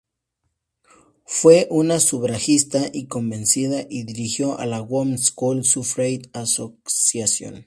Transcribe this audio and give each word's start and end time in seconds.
Fue 1.27 1.67
una 1.69 1.99
sufragista 1.99 2.91
convencida 3.07 3.85
y 3.87 4.01
dirigió 4.01 4.57
la 4.65 4.81
Woman's 4.81 5.25
School 5.25 5.63
Suffrage 5.63 6.23
Association. 6.33 7.59